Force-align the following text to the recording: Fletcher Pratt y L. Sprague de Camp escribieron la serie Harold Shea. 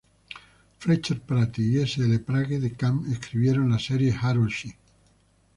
Fletcher 0.79 1.19
Pratt 1.27 1.59
y 1.59 1.77
L. 1.77 1.85
Sprague 1.85 2.59
de 2.59 2.73
Camp 2.73 3.05
escribieron 3.07 3.69
la 3.69 3.77
serie 3.77 4.11
Harold 4.19 4.49
Shea. 4.49 4.73